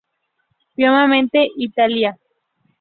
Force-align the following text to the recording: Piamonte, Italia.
Piamonte, 0.75 1.41
Italia. 1.67 2.11